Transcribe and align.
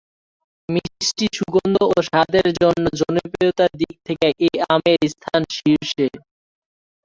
মিষ্টি 0.69 1.25
সুগন্ধ 1.37 1.75
ও 1.87 2.07
স্বাদের 2.07 2.47
জন্য 2.59 2.83
জনপ্রিয়তার 3.01 3.71
দিক 3.79 3.95
থেকে 4.07 4.27
এ 4.41 4.69
আমের 4.73 4.99
স্থান 5.13 5.41
শীর্ষে। 5.55 6.07